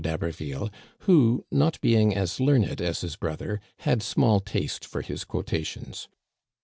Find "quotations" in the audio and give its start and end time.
5.23-6.07